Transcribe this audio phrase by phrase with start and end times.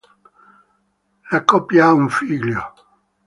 [1.31, 2.73] La coppia ha un figlio.